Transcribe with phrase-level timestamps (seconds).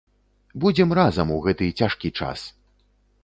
[0.63, 2.39] Будзем разам у гэты цяжкі час!